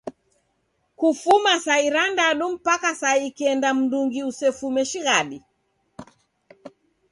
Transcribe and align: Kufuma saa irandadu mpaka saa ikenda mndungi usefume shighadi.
Kufuma 0.97 1.53
saa 1.65 1.81
irandadu 1.87 2.45
mpaka 2.55 2.89
saa 3.01 3.17
ikenda 3.27 3.69
mndungi 3.77 4.19
usefume 4.31 4.81
shighadi. 4.91 5.37